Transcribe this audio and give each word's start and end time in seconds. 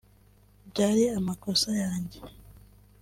byari 0.69 1.03
amakosa 1.17 1.69
yanjye 1.81 2.19